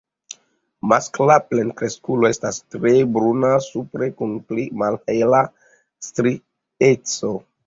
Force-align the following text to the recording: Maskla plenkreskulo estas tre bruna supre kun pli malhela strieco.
Maskla 0.93 1.35
plenkreskulo 1.49 2.31
estas 2.35 2.57
tre 2.77 2.93
bruna 3.17 3.51
supre 3.67 4.09
kun 4.23 4.35
pli 4.49 4.67
malhela 4.85 5.45
strieco. 6.09 7.35